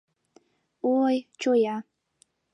[0.97, 1.75] —Ой, чоя...